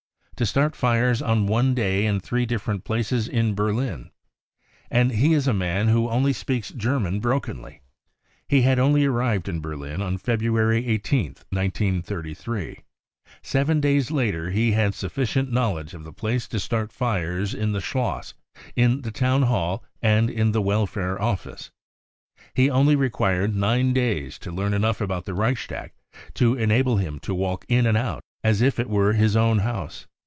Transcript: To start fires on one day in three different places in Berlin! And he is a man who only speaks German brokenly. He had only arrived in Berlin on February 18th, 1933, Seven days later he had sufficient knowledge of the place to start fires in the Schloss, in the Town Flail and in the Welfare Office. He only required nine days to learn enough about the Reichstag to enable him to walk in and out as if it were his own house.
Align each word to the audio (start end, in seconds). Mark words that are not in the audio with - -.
To 0.37 0.45
start 0.47 0.75
fires 0.75 1.21
on 1.21 1.45
one 1.45 1.75
day 1.75 2.03
in 2.07 2.19
three 2.19 2.47
different 2.47 2.83
places 2.83 3.27
in 3.27 3.53
Berlin! 3.53 4.09
And 4.89 5.11
he 5.11 5.35
is 5.35 5.47
a 5.47 5.53
man 5.53 5.87
who 5.89 6.09
only 6.09 6.33
speaks 6.33 6.71
German 6.71 7.19
brokenly. 7.19 7.81
He 8.49 8.63
had 8.63 8.79
only 8.79 9.05
arrived 9.05 9.47
in 9.47 9.61
Berlin 9.61 10.01
on 10.01 10.17
February 10.17 10.81
18th, 10.83 11.45
1933, 11.51 12.79
Seven 13.43 13.79
days 13.79 14.09
later 14.09 14.49
he 14.49 14.71
had 14.71 14.95
sufficient 14.95 15.51
knowledge 15.51 15.93
of 15.93 16.03
the 16.05 16.11
place 16.11 16.47
to 16.47 16.59
start 16.59 16.91
fires 16.91 17.53
in 17.53 17.71
the 17.73 17.79
Schloss, 17.79 18.33
in 18.75 19.01
the 19.01 19.11
Town 19.11 19.45
Flail 19.45 19.83
and 20.01 20.27
in 20.27 20.53
the 20.53 20.61
Welfare 20.63 21.21
Office. 21.21 21.69
He 22.55 22.67
only 22.67 22.95
required 22.95 23.55
nine 23.55 23.93
days 23.93 24.39
to 24.39 24.51
learn 24.51 24.73
enough 24.73 25.01
about 25.01 25.25
the 25.25 25.35
Reichstag 25.35 25.91
to 26.33 26.55
enable 26.55 26.97
him 26.97 27.19
to 27.19 27.35
walk 27.35 27.63
in 27.69 27.85
and 27.85 27.95
out 27.95 28.23
as 28.43 28.63
if 28.63 28.79
it 28.79 28.89
were 28.89 29.13
his 29.13 29.35
own 29.35 29.59
house. 29.59 30.07